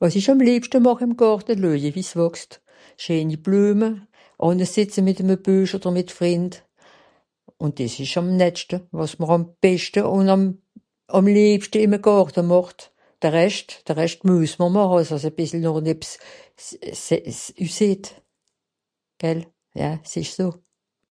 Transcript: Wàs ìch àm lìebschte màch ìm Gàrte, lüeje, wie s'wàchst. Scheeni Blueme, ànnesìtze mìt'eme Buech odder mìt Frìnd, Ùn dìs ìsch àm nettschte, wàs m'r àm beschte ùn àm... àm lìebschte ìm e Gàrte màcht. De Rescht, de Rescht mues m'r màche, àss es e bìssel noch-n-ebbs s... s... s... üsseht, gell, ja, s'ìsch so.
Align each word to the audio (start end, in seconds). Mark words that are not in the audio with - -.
Wàs 0.00 0.14
ìch 0.20 0.30
àm 0.32 0.38
lìebschte 0.46 0.78
màch 0.84 1.02
ìm 1.04 1.12
Gàrte, 1.20 1.52
lüeje, 1.62 1.90
wie 1.94 2.06
s'wàchst. 2.10 2.50
Scheeni 3.02 3.36
Blueme, 3.44 3.88
ànnesìtze 4.44 5.00
mìt'eme 5.06 5.36
Buech 5.44 5.74
odder 5.76 5.92
mìt 5.96 6.10
Frìnd, 6.16 6.52
Ùn 7.62 7.70
dìs 7.76 7.94
ìsch 8.04 8.18
àm 8.20 8.26
nettschte, 8.40 8.76
wàs 8.98 9.12
m'r 9.20 9.32
àm 9.36 9.42
beschte 9.62 10.00
ùn 10.16 10.28
àm... 10.34 10.42
àm 11.16 11.24
lìebschte 11.36 11.78
ìm 11.84 11.96
e 11.98 12.00
Gàrte 12.06 12.42
màcht. 12.52 12.80
De 13.22 13.28
Rescht, 13.36 13.68
de 13.86 13.92
Rescht 14.00 14.20
mues 14.28 14.52
m'r 14.60 14.72
màche, 14.76 14.96
àss 15.00 15.14
es 15.16 15.24
e 15.28 15.36
bìssel 15.36 15.60
noch-n-ebbs 15.64 16.10
s... 16.64 16.66
s... 17.04 17.06
s... 17.38 17.40
üsseht, 17.64 18.04
gell, 19.20 19.42
ja, 19.80 19.90
s'ìsch 20.10 20.34
so. 20.38 20.46